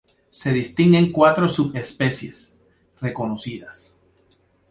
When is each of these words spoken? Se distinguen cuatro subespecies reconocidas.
Se 0.31 0.51
distinguen 0.51 1.11
cuatro 1.11 1.47
subespecies 1.47 2.51
reconocidas. 2.99 4.01